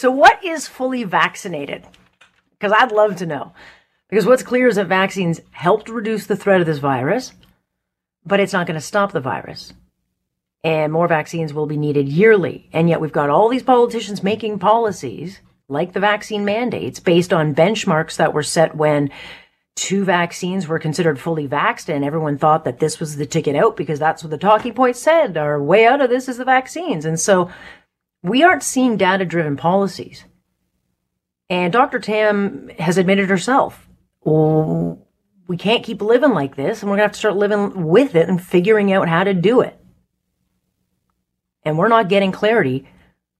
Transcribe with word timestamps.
So, 0.00 0.10
what 0.10 0.42
is 0.42 0.66
fully 0.66 1.04
vaccinated? 1.04 1.86
Because 2.52 2.72
I'd 2.72 2.90
love 2.90 3.16
to 3.16 3.26
know. 3.26 3.52
Because 4.08 4.24
what's 4.24 4.42
clear 4.42 4.66
is 4.66 4.76
that 4.76 4.86
vaccines 4.86 5.42
helped 5.50 5.90
reduce 5.90 6.24
the 6.24 6.36
threat 6.36 6.62
of 6.62 6.66
this 6.66 6.78
virus, 6.78 7.34
but 8.24 8.40
it's 8.40 8.54
not 8.54 8.66
going 8.66 8.80
to 8.80 8.80
stop 8.80 9.12
the 9.12 9.20
virus. 9.20 9.74
And 10.64 10.90
more 10.90 11.06
vaccines 11.06 11.52
will 11.52 11.66
be 11.66 11.76
needed 11.76 12.08
yearly. 12.08 12.70
And 12.72 12.88
yet 12.88 13.02
we've 13.02 13.12
got 13.12 13.28
all 13.28 13.50
these 13.50 13.62
politicians 13.62 14.22
making 14.22 14.58
policies 14.58 15.42
like 15.68 15.92
the 15.92 16.00
vaccine 16.00 16.46
mandates 16.46 16.98
based 16.98 17.34
on 17.34 17.54
benchmarks 17.54 18.16
that 18.16 18.32
were 18.32 18.42
set 18.42 18.74
when 18.74 19.10
two 19.76 20.04
vaccines 20.04 20.66
were 20.66 20.78
considered 20.78 21.20
fully 21.20 21.46
vaxxed 21.46 21.90
and 21.90 22.06
everyone 22.06 22.38
thought 22.38 22.64
that 22.64 22.80
this 22.80 22.98
was 23.00 23.16
the 23.16 23.26
ticket 23.26 23.54
out 23.54 23.76
because 23.76 23.98
that's 23.98 24.24
what 24.24 24.30
the 24.30 24.38
talking 24.38 24.72
points 24.72 24.98
said. 24.98 25.36
Our 25.36 25.62
way 25.62 25.86
out 25.86 26.00
of 26.00 26.08
this 26.08 26.26
is 26.26 26.38
the 26.38 26.44
vaccines. 26.46 27.04
And 27.04 27.20
so 27.20 27.50
we 28.22 28.42
aren't 28.42 28.62
seeing 28.62 28.96
data 28.96 29.24
driven 29.24 29.56
policies. 29.56 30.24
And 31.48 31.72
Dr. 31.72 31.98
Tam 31.98 32.68
has 32.78 32.98
admitted 32.98 33.28
herself, 33.28 33.88
well, 34.22 35.06
we 35.48 35.56
can't 35.56 35.84
keep 35.84 36.00
living 36.00 36.32
like 36.32 36.54
this 36.54 36.82
and 36.82 36.90
we're 36.90 36.98
going 36.98 37.08
to 37.08 37.08
have 37.08 37.12
to 37.12 37.18
start 37.18 37.36
living 37.36 37.86
with 37.86 38.14
it 38.14 38.28
and 38.28 38.42
figuring 38.42 38.92
out 38.92 39.08
how 39.08 39.24
to 39.24 39.34
do 39.34 39.60
it. 39.60 39.76
And 41.64 41.76
we're 41.76 41.88
not 41.88 42.08
getting 42.08 42.32
clarity 42.32 42.88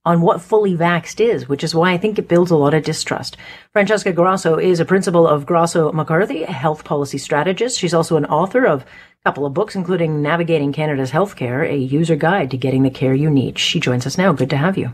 on 0.04 0.22
what 0.22 0.40
fully 0.40 0.74
vaxxed 0.74 1.20
is, 1.20 1.48
which 1.48 1.62
is 1.62 1.74
why 1.74 1.92
I 1.92 1.98
think 1.98 2.18
it 2.18 2.28
builds 2.28 2.50
a 2.50 2.56
lot 2.56 2.72
of 2.72 2.84
distrust. 2.84 3.36
Francesca 3.72 4.12
Grasso 4.12 4.56
is 4.56 4.80
a 4.80 4.84
principal 4.84 5.26
of 5.26 5.44
Grasso 5.44 5.92
McCarthy, 5.92 6.42
a 6.42 6.52
health 6.52 6.84
policy 6.84 7.18
strategist. 7.18 7.78
She's 7.78 7.94
also 7.94 8.16
an 8.16 8.24
author 8.26 8.66
of 8.66 8.82
a 8.82 8.86
couple 9.26 9.44
of 9.44 9.52
books, 9.52 9.74
including 9.74 10.22
Navigating 10.22 10.72
Canada's 10.72 11.10
Healthcare, 11.10 11.70
a 11.70 11.76
user 11.76 12.16
guide 12.16 12.50
to 12.52 12.56
getting 12.56 12.82
the 12.82 12.90
care 12.90 13.14
you 13.14 13.28
need. 13.28 13.58
She 13.58 13.78
joins 13.78 14.06
us 14.06 14.16
now. 14.16 14.32
Good 14.32 14.50
to 14.50 14.56
have 14.56 14.78
you. 14.78 14.92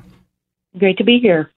Great 0.76 0.98
to 0.98 1.04
be 1.04 1.20
here. 1.20 1.50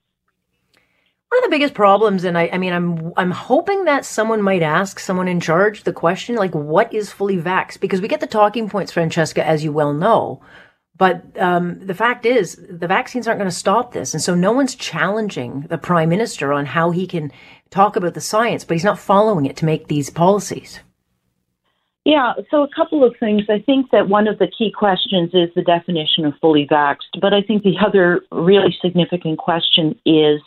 One 1.30 1.40
of 1.40 1.44
the 1.44 1.56
biggest 1.56 1.76
problems, 1.76 2.24
and 2.24 2.38
I, 2.38 2.50
I 2.52 2.58
mean, 2.58 2.74
I'm 2.74 3.14
I'm 3.16 3.30
hoping 3.30 3.86
that 3.86 4.04
someone 4.04 4.42
might 4.42 4.64
ask 4.64 5.00
someone 5.00 5.28
in 5.28 5.40
charge 5.40 5.84
the 5.84 5.94
question, 5.94 6.36
like, 6.36 6.56
what 6.56 6.92
is 6.92 7.12
fully 7.12 7.38
vaxxed? 7.38 7.80
Because 7.80 8.02
we 8.02 8.08
get 8.08 8.20
the 8.20 8.26
talking 8.28 8.68
points, 8.68 8.92
Francesca, 8.92 9.46
as 9.46 9.64
you 9.64 9.72
well 9.72 9.94
know, 9.94 10.42
but 11.00 11.24
um, 11.40 11.80
the 11.80 11.96
fact 11.96 12.26
is, 12.26 12.58
the 12.70 12.88
vaccines 12.88 13.26
aren't 13.26 13.40
going 13.40 13.50
to 13.50 13.56
stop 13.56 13.94
this. 13.94 14.14
And 14.14 14.22
so 14.22 14.36
no 14.36 14.52
one's 14.52 14.76
challenging 14.76 15.62
the 15.62 15.78
prime 15.78 16.10
minister 16.10 16.52
on 16.52 16.66
how 16.66 16.92
he 16.92 17.08
can 17.08 17.32
talk 17.70 17.96
about 17.96 18.16
the 18.16 18.22
science, 18.22 18.66
but 18.66 18.76
he's 18.76 18.84
not 18.84 19.00
following 19.00 19.46
it 19.46 19.56
to 19.58 19.66
make 19.66 19.88
these 19.88 20.10
policies. 20.10 20.82
Yeah, 22.04 22.34
so 22.52 22.64
a 22.64 22.68
couple 22.76 23.06
of 23.06 23.16
things. 23.18 23.44
I 23.50 23.60
think 23.60 23.92
that 23.92 24.10
one 24.10 24.28
of 24.28 24.40
the 24.40 24.48
key 24.48 24.74
questions 24.78 25.30
is 25.34 25.50
the 25.56 25.62
definition 25.62 26.26
of 26.26 26.34
fully 26.42 26.68
vaxxed. 26.68 27.22
But 27.22 27.34
I 27.34 27.44
think 27.44 27.64
the 27.64 27.78
other 27.86 28.22
really 28.32 28.76
significant 28.82 29.40
question 29.40 29.98
is 30.06 30.42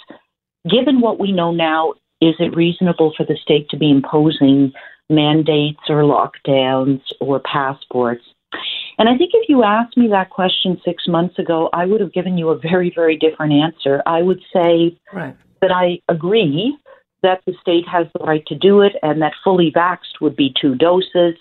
given 0.69 1.01
what 1.01 1.19
we 1.19 1.33
know 1.33 1.51
now, 1.53 1.95
is 2.21 2.35
it 2.39 2.55
reasonable 2.55 3.15
for 3.17 3.25
the 3.25 3.39
state 3.41 3.71
to 3.71 3.79
be 3.79 3.91
imposing 3.91 4.73
mandates 5.09 5.81
or 5.89 6.03
lockdowns 6.03 7.01
or 7.21 7.41
passports 7.41 8.25
and 9.03 9.09
I 9.09 9.19
think 9.19 9.33
if 9.35 9.49
you 9.49 9.65
asked 9.65 9.97
me 9.97 10.07
that 10.11 10.31
question 10.31 10.81
six 10.85 11.09
months 11.09 11.37
ago, 11.37 11.69
I 11.73 11.87
would 11.87 12.01
have 12.01 12.13
given 12.13 12.39
you 12.39 12.51
a 12.51 12.57
very, 12.57 12.93
very 12.95 13.17
different 13.17 13.53
answer. 13.53 14.01
I 14.07 14.23
would 14.23 14.39
say 14.55 14.97
right. 15.13 15.37
that 15.61 15.73
I 15.73 15.99
agree 16.09 16.79
that 17.25 17.41
the 17.45 17.53
state 17.61 17.83
has 17.91 18.07
the 18.15 18.25
right 18.25 18.47
to 18.47 18.55
do 18.55 18.81
it 18.81 18.93
and 19.03 19.21
that 19.21 19.33
fully 19.43 19.73
vaxxed 19.75 20.21
would 20.21 20.37
be 20.37 20.55
two 20.61 20.77
doses. 20.77 21.35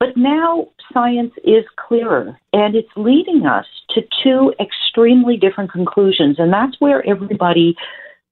But 0.00 0.16
now 0.16 0.66
science 0.92 1.30
is 1.44 1.64
clearer 1.78 2.36
and 2.52 2.74
it's 2.74 2.88
leading 2.96 3.46
us 3.46 3.66
to 3.90 4.00
two 4.24 4.52
extremely 4.58 5.36
different 5.36 5.70
conclusions. 5.70 6.40
And 6.40 6.52
that's 6.52 6.74
where 6.80 7.08
everybody, 7.08 7.76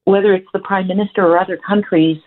whether 0.02 0.34
it's 0.34 0.50
the 0.52 0.58
prime 0.58 0.88
minister 0.88 1.24
or 1.24 1.38
other 1.38 1.60
countries, 1.64 2.18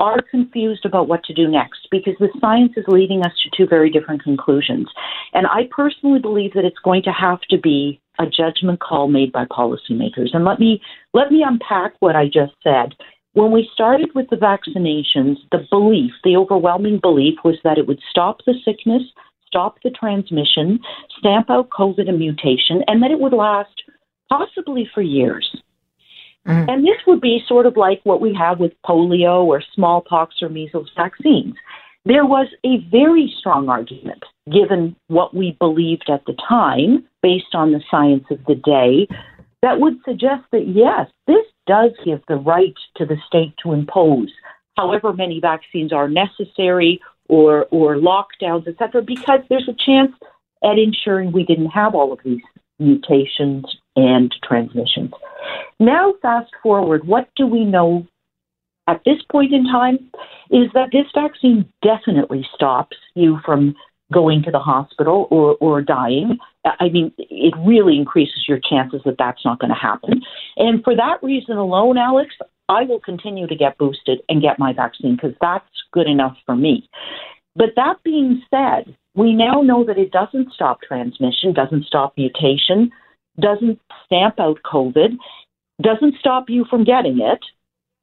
are 0.00 0.20
confused 0.30 0.84
about 0.84 1.08
what 1.08 1.22
to 1.24 1.34
do 1.34 1.48
next 1.48 1.88
because 1.90 2.14
the 2.18 2.28
science 2.40 2.72
is 2.76 2.84
leading 2.88 3.22
us 3.22 3.32
to 3.42 3.50
two 3.56 3.68
very 3.68 3.90
different 3.90 4.22
conclusions. 4.22 4.88
And 5.32 5.46
I 5.46 5.68
personally 5.70 6.18
believe 6.18 6.52
that 6.54 6.64
it's 6.64 6.78
going 6.84 7.02
to 7.04 7.12
have 7.12 7.40
to 7.50 7.58
be 7.58 8.00
a 8.18 8.24
judgment 8.26 8.80
call 8.80 9.08
made 9.08 9.32
by 9.32 9.44
policymakers. 9.44 10.30
And 10.32 10.44
let 10.44 10.58
me 10.58 10.80
let 11.12 11.30
me 11.30 11.44
unpack 11.46 11.94
what 12.00 12.16
I 12.16 12.26
just 12.26 12.54
said. 12.62 12.94
When 13.34 13.50
we 13.50 13.68
started 13.72 14.10
with 14.14 14.30
the 14.30 14.36
vaccinations, 14.36 15.36
the 15.50 15.66
belief, 15.68 16.12
the 16.22 16.36
overwhelming 16.36 17.00
belief 17.00 17.34
was 17.44 17.56
that 17.64 17.78
it 17.78 17.86
would 17.88 17.98
stop 18.08 18.38
the 18.46 18.54
sickness, 18.64 19.02
stop 19.46 19.78
the 19.82 19.90
transmission, 19.90 20.78
stamp 21.18 21.50
out 21.50 21.68
COVID 21.70 22.08
and 22.08 22.18
mutation, 22.18 22.82
and 22.86 23.02
that 23.02 23.10
it 23.10 23.18
would 23.18 23.32
last 23.32 23.82
possibly 24.28 24.88
for 24.94 25.02
years. 25.02 25.56
Mm-hmm. 26.46 26.68
And 26.68 26.84
this 26.84 26.98
would 27.06 27.20
be 27.20 27.42
sort 27.46 27.66
of 27.66 27.76
like 27.76 28.00
what 28.04 28.20
we 28.20 28.34
have 28.34 28.60
with 28.60 28.72
polio 28.86 29.44
or 29.44 29.62
smallpox 29.74 30.36
or 30.42 30.48
measles 30.48 30.90
vaccines. 30.96 31.54
There 32.04 32.26
was 32.26 32.48
a 32.64 32.78
very 32.90 33.32
strong 33.38 33.70
argument, 33.70 34.24
given 34.52 34.94
what 35.06 35.34
we 35.34 35.56
believed 35.58 36.10
at 36.10 36.24
the 36.26 36.36
time, 36.46 37.04
based 37.22 37.54
on 37.54 37.72
the 37.72 37.82
science 37.90 38.24
of 38.30 38.44
the 38.46 38.56
day, 38.56 39.08
that 39.62 39.80
would 39.80 39.94
suggest 40.04 40.42
that 40.52 40.68
yes, 40.68 41.08
this 41.26 41.46
does 41.66 41.92
give 42.04 42.20
the 42.28 42.36
right 42.36 42.74
to 42.96 43.06
the 43.06 43.16
state 43.26 43.54
to 43.62 43.72
impose 43.72 44.30
however 44.76 45.12
many 45.12 45.40
vaccines 45.40 45.92
are 45.92 46.08
necessary 46.08 47.00
or 47.28 47.66
or 47.70 47.96
lockdowns, 47.96 48.68
et 48.68 48.74
cetera, 48.78 49.02
because 49.02 49.40
there's 49.48 49.68
a 49.68 49.84
chance 49.84 50.12
at 50.62 50.78
ensuring 50.78 51.32
we 51.32 51.44
didn't 51.44 51.70
have 51.70 51.94
all 51.94 52.12
of 52.12 52.18
these 52.24 52.42
mutations 52.78 53.64
and 53.96 54.34
transmissions. 54.42 55.12
Now, 55.78 56.14
fast 56.22 56.50
forward, 56.62 57.06
what 57.06 57.28
do 57.36 57.46
we 57.46 57.64
know 57.64 58.06
at 58.86 59.02
this 59.04 59.18
point 59.30 59.52
in 59.52 59.64
time 59.64 59.98
is 60.50 60.68
that 60.74 60.90
this 60.92 61.06
vaccine 61.14 61.70
definitely 61.82 62.46
stops 62.54 62.96
you 63.14 63.38
from 63.44 63.74
going 64.12 64.42
to 64.42 64.50
the 64.50 64.58
hospital 64.58 65.26
or, 65.30 65.56
or 65.60 65.80
dying. 65.80 66.38
I 66.64 66.88
mean, 66.88 67.12
it 67.18 67.54
really 67.66 67.96
increases 67.96 68.44
your 68.46 68.58
chances 68.58 69.00
that 69.04 69.16
that's 69.18 69.44
not 69.44 69.58
going 69.58 69.72
to 69.72 69.80
happen. 69.80 70.20
And 70.56 70.84
for 70.84 70.94
that 70.94 71.22
reason 71.22 71.56
alone, 71.56 71.96
Alex, 71.96 72.34
I 72.68 72.84
will 72.84 73.00
continue 73.00 73.46
to 73.46 73.56
get 73.56 73.78
boosted 73.78 74.20
and 74.28 74.42
get 74.42 74.58
my 74.58 74.72
vaccine 74.72 75.16
because 75.16 75.36
that's 75.40 75.64
good 75.92 76.06
enough 76.06 76.36
for 76.46 76.56
me. 76.56 76.88
But 77.56 77.70
that 77.76 78.02
being 78.04 78.42
said, 78.50 78.96
we 79.14 79.32
now 79.32 79.62
know 79.62 79.84
that 79.84 79.98
it 79.98 80.10
doesn't 80.10 80.52
stop 80.52 80.80
transmission, 80.82 81.52
doesn't 81.52 81.86
stop 81.86 82.14
mutation, 82.16 82.90
doesn't 83.40 83.80
stamp 84.06 84.38
out 84.38 84.60
COVID, 84.64 85.16
doesn't 85.82 86.14
stop 86.18 86.48
you 86.48 86.64
from 86.68 86.84
getting 86.84 87.20
it, 87.20 87.40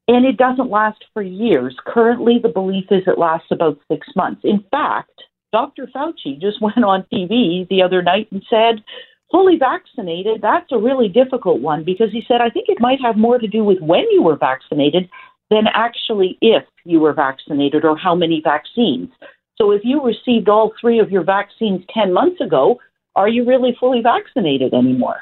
and 0.07 0.25
it 0.25 0.37
doesn't 0.37 0.69
last 0.69 1.03
for 1.13 1.21
years. 1.21 1.75
Currently, 1.85 2.39
the 2.41 2.49
belief 2.49 2.85
is 2.91 3.03
it 3.07 3.17
lasts 3.17 3.51
about 3.51 3.79
six 3.89 4.07
months. 4.15 4.41
In 4.43 4.63
fact, 4.71 5.11
Dr. 5.51 5.87
Fauci 5.87 6.39
just 6.39 6.61
went 6.61 6.83
on 6.83 7.05
TV 7.13 7.67
the 7.69 7.81
other 7.81 8.01
night 8.01 8.27
and 8.31 8.43
said, 8.49 8.83
fully 9.31 9.57
vaccinated, 9.57 10.41
that's 10.41 10.71
a 10.71 10.77
really 10.77 11.07
difficult 11.07 11.61
one 11.61 11.83
because 11.85 12.11
he 12.11 12.23
said, 12.27 12.41
I 12.41 12.49
think 12.49 12.67
it 12.67 12.81
might 12.81 12.99
have 13.01 13.15
more 13.15 13.39
to 13.39 13.47
do 13.47 13.63
with 13.63 13.79
when 13.79 14.05
you 14.11 14.21
were 14.21 14.35
vaccinated 14.35 15.09
than 15.49 15.65
actually 15.73 16.37
if 16.41 16.63
you 16.83 16.99
were 16.99 17.13
vaccinated 17.13 17.85
or 17.85 17.97
how 17.97 18.13
many 18.13 18.41
vaccines. 18.43 19.09
So 19.57 19.71
if 19.71 19.81
you 19.83 20.03
received 20.03 20.49
all 20.49 20.73
three 20.79 20.99
of 20.99 21.11
your 21.11 21.23
vaccines 21.23 21.83
10 21.93 22.11
months 22.11 22.41
ago, 22.41 22.79
are 23.15 23.27
you 23.27 23.45
really 23.45 23.75
fully 23.79 24.01
vaccinated 24.01 24.73
anymore? 24.73 25.17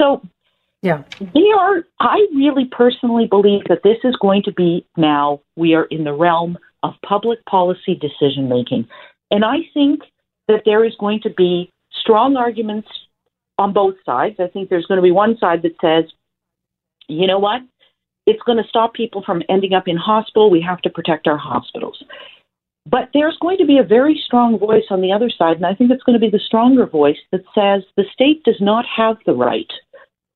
So, 0.00 0.22
yeah, 0.82 1.02
they 1.18 1.50
are. 1.58 1.84
I 2.00 2.26
really 2.34 2.66
personally 2.66 3.26
believe 3.26 3.62
that 3.68 3.82
this 3.82 3.98
is 4.04 4.16
going 4.20 4.42
to 4.44 4.52
be 4.52 4.86
now. 4.96 5.40
We 5.56 5.74
are 5.74 5.84
in 5.84 6.04
the 6.04 6.12
realm 6.12 6.58
of 6.82 6.94
public 7.06 7.44
policy 7.46 7.94
decision 7.94 8.48
making, 8.48 8.86
and 9.30 9.44
I 9.44 9.58
think 9.72 10.02
that 10.48 10.62
there 10.64 10.84
is 10.84 10.94
going 11.00 11.20
to 11.22 11.30
be 11.30 11.72
strong 12.00 12.36
arguments 12.36 12.88
on 13.58 13.72
both 13.72 13.94
sides. 14.04 14.36
I 14.38 14.48
think 14.48 14.68
there's 14.68 14.86
going 14.86 14.98
to 14.98 15.02
be 15.02 15.10
one 15.10 15.38
side 15.38 15.62
that 15.62 15.76
says, 15.80 16.10
you 17.08 17.26
know 17.26 17.38
what, 17.38 17.62
it's 18.26 18.42
going 18.42 18.58
to 18.58 18.68
stop 18.68 18.94
people 18.94 19.22
from 19.24 19.42
ending 19.48 19.74
up 19.74 19.88
in 19.88 19.96
hospital. 19.96 20.50
We 20.50 20.60
have 20.62 20.80
to 20.82 20.90
protect 20.90 21.26
our 21.26 21.36
hospitals. 21.38 22.02
But 22.86 23.08
there's 23.14 23.38
going 23.40 23.58
to 23.58 23.66
be 23.66 23.78
a 23.78 23.82
very 23.82 24.20
strong 24.26 24.58
voice 24.58 24.84
on 24.90 25.00
the 25.00 25.12
other 25.12 25.30
side, 25.30 25.56
and 25.56 25.66
I 25.66 25.74
think 25.74 25.90
it's 25.90 26.02
going 26.02 26.18
to 26.18 26.24
be 26.24 26.30
the 26.30 26.42
stronger 26.44 26.86
voice 26.86 27.18
that 27.32 27.44
says 27.54 27.82
the 27.96 28.04
state 28.12 28.44
does 28.44 28.60
not 28.60 28.84
have 28.96 29.16
the 29.24 29.32
right 29.32 29.70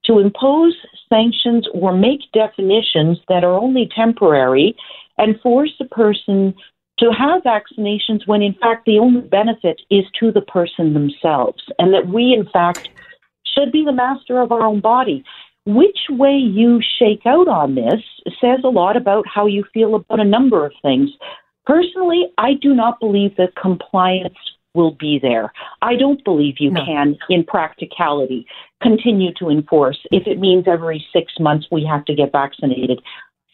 to 0.05 0.19
impose 0.19 0.75
sanctions 1.09 1.69
or 1.75 1.93
make 1.93 2.21
definitions 2.33 3.19
that 3.29 3.45
are 3.45 3.53
only 3.53 3.89
temporary 3.95 4.75
and 5.19 5.41
force 5.41 5.73
a 5.81 5.85
person 5.85 6.55
to 6.99 7.13
have 7.13 7.43
vaccinations 7.43 8.27
when 8.27 8.43
in 8.43 8.55
fact 8.55 8.87
the 8.87 8.99
only 8.99 9.21
benefit 9.21 9.81
is 9.91 10.05
to 10.19 10.33
the 10.33 10.41
person 10.41 10.95
themselves 10.95 11.63
and 11.79 11.93
that 11.93 12.09
we 12.09 12.33
in 12.33 12.49
fact 12.51 12.89
should 13.55 13.71
be 13.71 13.85
the 13.85 13.93
master 13.93 14.41
of 14.41 14.51
our 14.51 14.63
own 14.63 14.81
body. 14.81 15.23
Which 15.67 15.99
way 16.09 16.37
you 16.37 16.81
shake 16.99 17.27
out 17.27 17.47
on 17.47 17.75
this 17.75 18.03
says 18.41 18.61
a 18.65 18.69
lot 18.69 18.97
about 18.97 19.27
how 19.33 19.47
you 19.47 19.65
feel 19.75 19.95
about 19.95 20.21
a 20.21 20.25
number 20.25 20.65
of 20.65 20.73
things. 20.81 21.11
Personally, 21.69 22.29
I 22.39 22.55
do 22.55 22.75
not 22.75 22.99
believe 22.99 23.37
that 23.37 23.55
compliance 23.55 24.39
will 24.73 24.93
be 24.93 25.19
there. 25.21 25.53
I 25.83 25.97
don't 25.97 26.25
believe 26.25 26.55
you 26.59 26.71
no. 26.71 26.83
can, 26.83 27.19
in 27.29 27.45
practicality, 27.45 28.47
continue 28.83 29.35
to 29.35 29.51
enforce 29.51 29.99
if 30.11 30.27
it 30.27 30.41
means 30.41 30.65
every 30.67 31.05
six 31.13 31.35
months 31.39 31.67
we 31.71 31.85
have 31.85 32.07
to 32.07 32.15
get 32.15 32.33
vaccinated. 32.33 33.01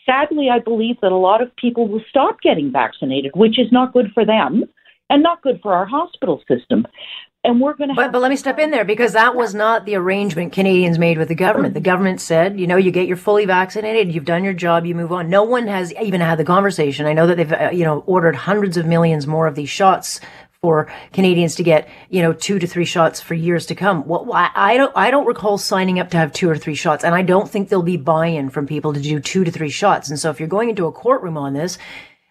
Sadly, 0.07 0.49
I 0.49 0.61
believe 0.61 0.97
that 1.03 1.11
a 1.11 1.17
lot 1.17 1.43
of 1.43 1.55
people 1.57 1.89
will 1.89 2.03
stop 2.09 2.41
getting 2.41 2.71
vaccinated, 2.71 3.33
which 3.35 3.59
is 3.59 3.73
not 3.73 3.93
good 3.93 4.13
for 4.15 4.25
them 4.25 4.65
and 5.11 5.23
not 5.23 5.43
good 5.43 5.59
for 5.61 5.75
our 5.75 5.87
hospital 5.87 6.41
system. 6.47 6.87
And 7.45 7.61
we're 7.61 7.75
going 7.75 7.91
to. 7.91 7.95
But, 7.95 8.11
but 8.11 8.23
let 8.23 8.31
me 8.31 8.37
step 8.37 8.59
in 8.59 8.71
there 8.71 8.87
because 8.87 9.13
that 9.13 9.37
was 9.37 9.55
not 9.55 9.85
the 9.85 9.97
arrangement 9.97 10.55
Canadians 10.55 10.99
made 10.99 11.19
with 11.19 11.29
the 11.29 11.35
government. 11.35 11.75
The 11.75 11.81
government 11.81 12.23
said, 12.23 12.59
you 12.59 12.67
know, 12.67 12.77
you 12.77 12.91
get 12.91 13.07
your 13.07 13.19
fully 13.19 13.45
vaccinated, 13.45 14.15
you've 14.15 14.25
done 14.25 14.45
your 14.45 14.55
job, 14.55 14.87
you 14.87 14.95
move 14.95 15.13
on. 15.13 15.29
No 15.29 15.43
one 15.43 15.67
has 15.67 15.93
even 15.95 16.23
had 16.23 16.39
the 16.39 16.45
conversation. 16.45 17.05
I 17.05 17.13
know 17.13 17.27
that 17.27 17.37
they've, 17.37 17.53
uh, 17.53 17.71
you 17.71 17.85
know, 17.85 18.03
ordered 18.07 18.35
hundreds 18.35 18.79
of 18.79 18.87
millions 18.87 19.27
more 19.27 19.47
of 19.47 19.57
these 19.57 19.69
shots 19.69 20.21
for 20.63 20.91
Canadians 21.13 21.57
to 21.57 21.63
get, 21.63 21.87
you 22.09 22.23
know, 22.23 22.33
two 22.33 22.59
to 22.59 22.67
three 22.67 22.87
shots 22.87 23.21
for 23.21 23.35
years 23.35 23.67
to 23.67 23.75
come. 23.75 24.07
Well, 24.07 24.31
I 24.33 24.79
don't, 24.79 24.93
I 24.97 25.11
don't 25.11 25.27
recall 25.27 25.59
signing 25.59 26.01
up 26.01 26.09
to 26.13 26.17
have 26.17 26.33
two 26.33 26.49
or 26.49 26.57
three 26.57 26.75
shots, 26.75 27.05
and 27.05 27.15
I 27.15 27.21
don't 27.21 27.51
think 27.51 27.69
there'll 27.69 27.83
be 27.83 27.99
buy-in 27.99 28.49
from 28.49 28.67
people 28.67 28.95
to 28.95 29.01
do 29.01 29.21
two 29.21 29.45
to 29.45 29.51
three 29.51 29.69
shots. 29.69 30.09
And 30.09 30.19
so, 30.19 30.31
if 30.31 30.41
you're 30.41 30.49
going 30.49 30.71
into 30.71 30.87
a 30.87 30.93
courtroom 30.93 31.37
on 31.37 31.53
this, 31.53 31.77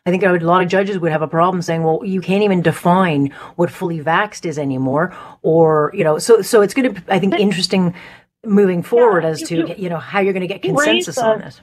I 0.06 0.12
think 0.12 0.24
a 0.24 0.32
lot 0.34 0.62
of 0.62 0.68
judges 0.68 1.00
would 1.00 1.14
have 1.14 1.22
a 1.22 1.28
problem 1.28 1.62
saying, 1.62 1.84
well, 1.84 2.02
you 2.04 2.20
can't 2.20 2.44
even 2.44 2.62
define 2.62 3.28
what 3.56 3.72
fully 3.72 4.02
vaxed 4.02 4.46
is 4.46 4.60
anymore. 4.60 5.16
Or, 5.44 5.92
you 5.94 6.04
know, 6.04 6.20
so, 6.20 6.42
so 6.42 6.62
it's 6.62 6.74
going 6.74 6.94
to, 6.94 7.04
I 7.08 7.20
think, 7.20 7.36
interesting 7.36 7.96
moving 8.44 8.84
forward 8.84 9.24
yeah, 9.24 9.30
as 9.30 9.42
to, 9.44 9.56
you, 9.56 9.76
you, 9.78 9.90
know, 9.90 10.00
how 10.00 10.20
you're 10.20 10.34
going 10.34 10.42
to 10.42 10.48
get 10.48 10.62
consensus 10.62 11.18
on 11.18 11.40
this. 11.40 11.62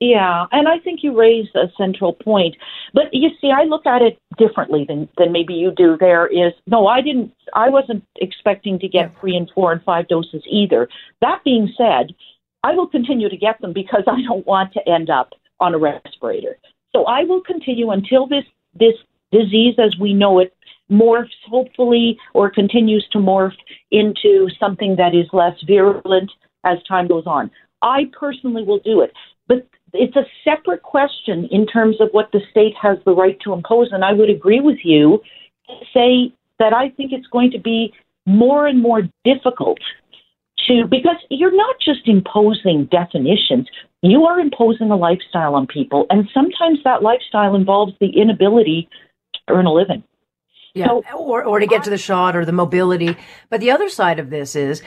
Yeah, 0.00 0.46
and 0.52 0.68
I 0.68 0.78
think 0.78 1.00
you 1.02 1.18
raise 1.18 1.48
a 1.54 1.66
central 1.76 2.14
point. 2.14 2.56
But 2.94 3.04
you 3.12 3.28
see, 3.40 3.50
I 3.50 3.64
look 3.64 3.84
at 3.84 4.00
it 4.00 4.18
differently 4.38 4.86
than, 4.88 5.08
than 5.18 5.30
maybe 5.30 5.52
you 5.52 5.70
do. 5.70 5.98
There 5.98 6.26
is, 6.26 6.52
no, 6.66 6.86
I 6.86 7.02
didn't, 7.02 7.32
I 7.54 7.68
wasn't 7.68 8.04
expecting 8.16 8.78
to 8.78 8.88
get 8.88 9.14
three 9.20 9.36
and 9.36 9.50
four 9.54 9.70
and 9.70 9.82
five 9.82 10.08
doses 10.08 10.42
either. 10.50 10.88
That 11.20 11.44
being 11.44 11.72
said, 11.76 12.14
I 12.62 12.72
will 12.72 12.86
continue 12.86 13.28
to 13.28 13.36
get 13.36 13.60
them 13.60 13.74
because 13.74 14.04
I 14.06 14.22
don't 14.22 14.46
want 14.46 14.72
to 14.72 14.88
end 14.88 15.10
up 15.10 15.34
on 15.60 15.74
a 15.74 15.78
respirator. 15.78 16.56
So 16.94 17.04
I 17.04 17.24
will 17.24 17.42
continue 17.42 17.90
until 17.90 18.26
this 18.26 18.44
this 18.78 18.94
disease 19.32 19.74
as 19.78 19.94
we 19.98 20.14
know 20.14 20.38
it 20.38 20.54
morphs 20.90 21.28
hopefully 21.48 22.18
or 22.34 22.50
continues 22.50 23.06
to 23.12 23.18
morph 23.18 23.56
into 23.90 24.48
something 24.60 24.96
that 24.96 25.14
is 25.14 25.26
less 25.32 25.56
virulent 25.66 26.30
as 26.64 26.78
time 26.86 27.08
goes 27.08 27.24
on. 27.26 27.50
I 27.82 28.10
personally 28.18 28.64
will 28.64 28.80
do 28.80 29.00
it. 29.00 29.12
But 29.48 29.66
it's 29.92 30.16
a 30.16 30.24
separate 30.44 30.82
question 30.82 31.48
in 31.50 31.66
terms 31.66 31.96
of 32.00 32.08
what 32.12 32.30
the 32.32 32.40
state 32.50 32.74
has 32.80 32.98
the 33.04 33.14
right 33.14 33.38
to 33.40 33.52
impose. 33.52 33.88
And 33.92 34.04
I 34.04 34.12
would 34.12 34.30
agree 34.30 34.60
with 34.60 34.78
you 34.84 35.20
say 35.92 36.32
that 36.58 36.72
I 36.72 36.90
think 36.90 37.12
it's 37.12 37.26
going 37.28 37.50
to 37.52 37.58
be 37.58 37.92
more 38.26 38.66
and 38.66 38.80
more 38.80 39.02
difficult 39.24 39.78
to, 40.68 40.86
because 40.88 41.16
you're 41.30 41.56
not 41.56 41.76
just 41.84 42.06
imposing 42.06 42.86
definitions, 42.86 43.68
you 44.02 44.24
are 44.24 44.38
imposing 44.38 44.90
a 44.90 44.96
lifestyle 44.96 45.54
on 45.54 45.66
people. 45.66 46.06
And 46.10 46.28
sometimes 46.32 46.78
that 46.84 47.02
lifestyle 47.02 47.54
involves 47.54 47.92
the 48.00 48.10
inability 48.10 48.88
to 49.34 49.40
earn 49.48 49.66
a 49.66 49.72
living. 49.72 50.02
Yeah, 50.74 50.86
so, 50.86 51.04
or, 51.16 51.44
or 51.44 51.60
to 51.60 51.66
get 51.66 51.84
to 51.84 51.90
the 51.90 51.98
shot 51.98 52.34
or 52.34 52.44
the 52.44 52.52
mobility. 52.52 53.16
But 53.48 53.60
the 53.60 53.70
other 53.70 53.88
side 53.88 54.18
of 54.18 54.30
this 54.30 54.56
is, 54.56 54.82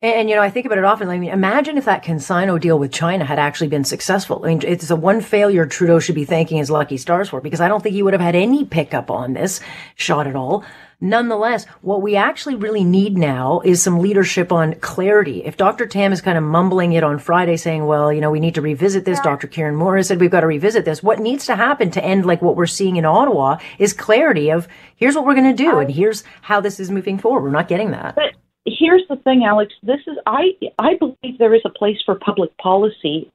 and, 0.00 0.30
you 0.30 0.36
know, 0.36 0.42
I 0.42 0.48
think 0.48 0.64
about 0.64 0.78
it 0.78 0.84
often. 0.84 1.08
I 1.08 1.18
mean, 1.18 1.30
imagine 1.30 1.76
if 1.76 1.84
that 1.86 2.04
Cansino 2.04 2.58
deal 2.60 2.78
with 2.78 2.92
China 2.92 3.24
had 3.24 3.38
actually 3.38 3.66
been 3.66 3.84
successful. 3.84 4.42
I 4.44 4.48
mean, 4.48 4.62
it's 4.64 4.90
a 4.90 4.96
one 4.96 5.20
failure 5.20 5.66
Trudeau 5.66 5.98
should 5.98 6.14
be 6.14 6.24
thanking 6.24 6.58
his 6.58 6.70
lucky 6.70 6.96
stars 6.96 7.28
for 7.28 7.40
because 7.40 7.60
I 7.60 7.66
don't 7.66 7.82
think 7.82 7.94
he 7.94 8.02
would 8.02 8.14
have 8.14 8.20
had 8.20 8.36
any 8.36 8.64
pickup 8.64 9.10
on 9.10 9.32
this 9.32 9.60
shot 9.96 10.28
at 10.28 10.36
all. 10.36 10.64
Nonetheless, 11.00 11.64
what 11.80 12.02
we 12.02 12.16
actually 12.16 12.56
really 12.56 12.82
need 12.82 13.16
now 13.16 13.60
is 13.64 13.80
some 13.80 14.00
leadership 14.00 14.50
on 14.50 14.74
clarity. 14.76 15.44
If 15.44 15.56
Dr. 15.56 15.86
Tam 15.86 16.12
is 16.12 16.20
kind 16.20 16.36
of 16.36 16.42
mumbling 16.42 16.92
it 16.92 17.04
on 17.04 17.20
Friday 17.20 17.56
saying, 17.56 17.86
well, 17.86 18.12
you 18.12 18.20
know, 18.20 18.32
we 18.32 18.40
need 18.40 18.56
to 18.56 18.60
revisit 18.60 19.04
this, 19.04 19.20
Dr. 19.20 19.46
Kieran 19.46 19.76
Moore 19.76 20.02
said 20.02 20.18
we've 20.18 20.30
got 20.30 20.40
to 20.40 20.48
revisit 20.48 20.84
this. 20.84 21.00
What 21.00 21.20
needs 21.20 21.46
to 21.46 21.54
happen 21.54 21.92
to 21.92 22.04
end 22.04 22.26
like 22.26 22.42
what 22.42 22.56
we're 22.56 22.66
seeing 22.66 22.96
in 22.96 23.04
Ottawa 23.04 23.58
is 23.78 23.92
clarity 23.92 24.50
of 24.50 24.66
here's 24.96 25.14
what 25.14 25.24
we're 25.24 25.36
going 25.36 25.56
to 25.56 25.62
do 25.62 25.78
and 25.78 25.88
here's 25.88 26.24
how 26.42 26.60
this 26.60 26.80
is 26.80 26.90
moving 26.90 27.16
forward. 27.18 27.42
We're 27.42 27.50
not 27.50 27.68
getting 27.68 27.92
that. 27.92 28.16
But 28.16 28.32
here's 28.66 29.06
the 29.08 29.16
thing, 29.16 29.44
Alex. 29.44 29.74
This 29.84 30.00
is 30.08 30.16
I 30.26 30.50
I 30.80 30.96
believe 30.98 31.38
there 31.38 31.54
is 31.54 31.62
a 31.64 31.70
place 31.70 31.98
for 32.04 32.16
public 32.16 32.56
policy 32.58 33.30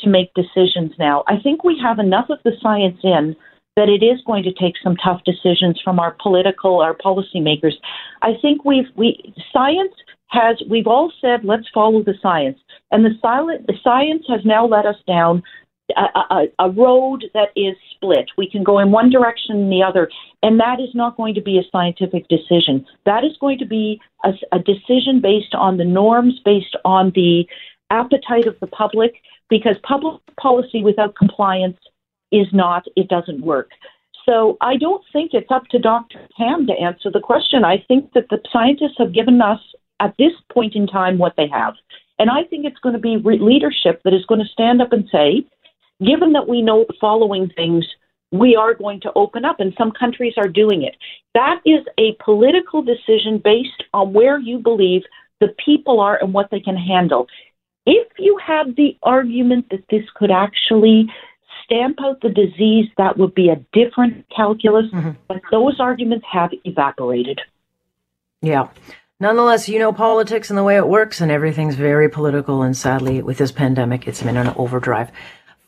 to 0.00 0.08
make 0.08 0.32
decisions 0.34 0.92
now. 1.00 1.24
I 1.26 1.40
think 1.42 1.64
we 1.64 1.80
have 1.82 1.98
enough 1.98 2.30
of 2.30 2.38
the 2.44 2.52
science 2.62 3.00
in 3.02 3.34
that 3.78 3.88
it 3.88 4.04
is 4.04 4.18
going 4.26 4.42
to 4.42 4.52
take 4.52 4.74
some 4.82 4.96
tough 4.96 5.22
decisions 5.24 5.80
from 5.84 6.00
our 6.00 6.16
political, 6.20 6.80
our 6.80 6.96
policymakers. 6.96 7.74
I 8.22 8.32
think 8.42 8.64
we've 8.64 8.90
we 8.96 9.32
science 9.52 9.94
has 10.26 10.60
we've 10.68 10.88
all 10.88 11.12
said 11.20 11.44
let's 11.44 11.68
follow 11.72 12.02
the 12.02 12.14
science, 12.20 12.58
and 12.90 13.04
the 13.04 13.14
silent 13.22 13.68
the 13.68 13.78
science 13.84 14.24
has 14.28 14.40
now 14.44 14.66
led 14.66 14.84
us 14.84 14.96
down 15.06 15.44
a, 15.96 16.18
a, 16.34 16.46
a 16.58 16.70
road 16.70 17.24
that 17.34 17.50
is 17.54 17.76
split. 17.94 18.26
We 18.36 18.50
can 18.50 18.64
go 18.64 18.80
in 18.80 18.90
one 18.90 19.10
direction 19.10 19.56
and 19.56 19.72
the 19.72 19.84
other, 19.84 20.10
and 20.42 20.58
that 20.58 20.80
is 20.80 20.92
not 20.92 21.16
going 21.16 21.34
to 21.34 21.40
be 21.40 21.56
a 21.58 21.70
scientific 21.70 22.26
decision. 22.26 22.84
That 23.06 23.22
is 23.22 23.36
going 23.40 23.58
to 23.58 23.66
be 23.66 24.00
a, 24.24 24.32
a 24.50 24.58
decision 24.58 25.20
based 25.22 25.54
on 25.54 25.76
the 25.76 25.84
norms, 25.84 26.40
based 26.44 26.76
on 26.84 27.12
the 27.14 27.46
appetite 27.90 28.48
of 28.48 28.56
the 28.60 28.66
public, 28.66 29.14
because 29.48 29.76
public 29.84 30.20
policy 30.36 30.82
without 30.82 31.14
compliance 31.14 31.78
is 32.32 32.46
not, 32.52 32.84
it 32.96 33.08
doesn't 33.08 33.42
work. 33.42 33.70
So 34.24 34.58
I 34.60 34.76
don't 34.76 35.02
think 35.12 35.30
it's 35.32 35.50
up 35.50 35.66
to 35.68 35.78
Dr. 35.78 36.20
Tam 36.36 36.66
to 36.66 36.72
answer 36.74 37.10
the 37.10 37.20
question. 37.20 37.64
I 37.64 37.82
think 37.88 38.12
that 38.12 38.28
the 38.28 38.38
scientists 38.52 38.96
have 38.98 39.14
given 39.14 39.40
us 39.40 39.60
at 40.00 40.14
this 40.18 40.32
point 40.52 40.74
in 40.74 40.86
time 40.86 41.18
what 41.18 41.34
they 41.36 41.48
have. 41.48 41.74
And 42.18 42.30
I 42.30 42.44
think 42.44 42.66
it's 42.66 42.78
going 42.80 42.94
to 42.94 43.00
be 43.00 43.16
re- 43.16 43.38
leadership 43.38 44.02
that 44.04 44.12
is 44.12 44.26
going 44.26 44.40
to 44.40 44.52
stand 44.52 44.82
up 44.82 44.92
and 44.92 45.08
say, 45.10 45.46
given 46.04 46.32
that 46.32 46.48
we 46.48 46.62
know 46.62 46.84
the 46.86 46.94
following 47.00 47.50
things, 47.56 47.86
we 48.30 48.54
are 48.56 48.74
going 48.74 49.00
to 49.00 49.12
open 49.14 49.44
up, 49.44 49.60
and 49.60 49.72
some 49.78 49.92
countries 49.92 50.34
are 50.36 50.48
doing 50.48 50.82
it. 50.82 50.96
That 51.34 51.60
is 51.64 51.80
a 51.98 52.16
political 52.22 52.82
decision 52.82 53.40
based 53.42 53.82
on 53.94 54.12
where 54.12 54.38
you 54.38 54.58
believe 54.58 55.02
the 55.40 55.54
people 55.64 56.00
are 56.00 56.18
and 56.20 56.34
what 56.34 56.50
they 56.50 56.60
can 56.60 56.76
handle. 56.76 57.26
If 57.86 58.08
you 58.18 58.38
have 58.44 58.76
the 58.76 58.98
argument 59.02 59.66
that 59.70 59.84
this 59.90 60.04
could 60.14 60.30
actually 60.30 61.06
stamp 61.68 61.98
out 62.02 62.20
the 62.22 62.30
disease, 62.30 62.88
that 62.96 63.18
would 63.18 63.34
be 63.34 63.50
a 63.50 63.56
different 63.72 64.26
calculus. 64.34 64.86
Mm-hmm. 64.92 65.10
But 65.28 65.42
those 65.50 65.78
arguments 65.78 66.26
have 66.32 66.50
evaporated. 66.64 67.40
Yeah. 68.40 68.68
Nonetheless, 69.20 69.68
you 69.68 69.78
know 69.78 69.92
politics 69.92 70.48
and 70.48 70.58
the 70.58 70.62
way 70.64 70.76
it 70.76 70.88
works, 70.88 71.20
and 71.20 71.30
everything's 71.30 71.74
very 71.74 72.08
political. 72.08 72.62
And 72.62 72.76
sadly, 72.76 73.20
with 73.20 73.38
this 73.38 73.52
pandemic, 73.52 74.06
it's 74.06 74.22
been 74.22 74.36
an 74.36 74.54
overdrive. 74.56 75.10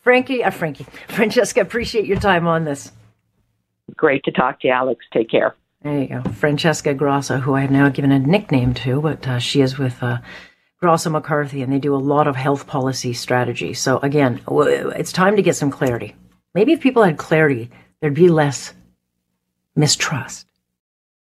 Frankie, 0.03 0.43
uh, 0.43 0.51
Frankie, 0.51 0.85
Francesca, 1.07 1.61
appreciate 1.61 2.05
your 2.05 2.19
time 2.19 2.47
on 2.47 2.65
this. 2.65 2.91
Great 3.95 4.23
to 4.23 4.31
talk 4.31 4.61
to 4.61 4.67
you, 4.67 4.73
Alex. 4.73 5.05
Take 5.13 5.29
care. 5.29 5.55
There 5.83 5.99
you 5.99 6.07
go. 6.07 6.21
Francesca 6.31 6.93
Grasso, 6.93 7.39
who 7.39 7.55
I 7.55 7.61
have 7.61 7.71
now 7.71 7.89
given 7.89 8.11
a 8.11 8.19
nickname 8.19 8.73
to, 8.75 9.01
but 9.01 9.27
uh, 9.27 9.39
she 9.39 9.61
is 9.61 9.77
with 9.77 10.01
uh, 10.01 10.19
Grasso 10.81 11.11
McCarthy, 11.11 11.61
and 11.61 11.71
they 11.71 11.77
do 11.77 11.93
a 11.93 11.97
lot 11.97 12.25
of 12.27 12.35
health 12.35 12.65
policy 12.65 13.13
strategy. 13.13 13.73
So 13.75 13.99
again, 13.99 14.41
it's 14.49 15.11
time 15.11 15.35
to 15.35 15.43
get 15.43 15.55
some 15.55 15.69
clarity. 15.69 16.15
Maybe 16.55 16.73
if 16.73 16.81
people 16.81 17.03
had 17.03 17.17
clarity, 17.17 17.69
there'd 17.99 18.15
be 18.15 18.29
less 18.29 18.73
mistrust. 19.75 20.47